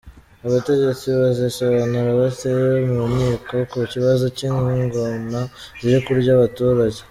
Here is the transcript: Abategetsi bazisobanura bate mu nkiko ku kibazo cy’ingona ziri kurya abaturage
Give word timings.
Abategetsi 0.47 1.05
bazisobanura 1.19 2.09
bate 2.21 2.51
mu 2.91 3.01
nkiko 3.11 3.55
ku 3.71 3.79
kibazo 3.91 4.25
cy’ingona 4.37 5.41
ziri 5.81 5.99
kurya 6.05 6.31
abaturage 6.37 6.99